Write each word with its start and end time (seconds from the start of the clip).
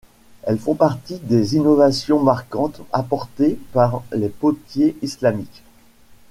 Elles 0.41 0.57
font 0.57 0.73
partie 0.73 1.19
des 1.19 1.55
innovations 1.55 2.19
marquantes 2.23 2.81
apportées 2.91 3.59
par 3.71 4.01
les 4.11 4.29
potiers 4.29 4.97
islamiques. 5.03 5.61